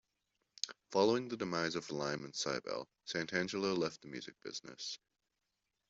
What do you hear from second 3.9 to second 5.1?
the music business.